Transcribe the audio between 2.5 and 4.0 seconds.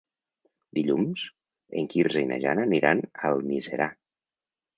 aniran a Almiserà.